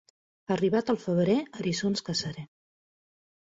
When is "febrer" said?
1.03-1.37